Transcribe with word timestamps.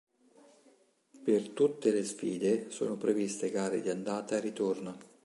Per 1.25 1.49
tutte 1.49 1.91
le 1.91 2.03
sfide 2.03 2.71
sono 2.71 2.95
previste 2.97 3.51
gare 3.51 3.81
di 3.81 3.89
andata 3.91 4.35
e 4.35 4.39
ritorno. 4.39 4.97